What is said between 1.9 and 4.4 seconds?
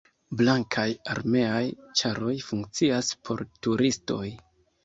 ĉaroj funkcias por turistoj.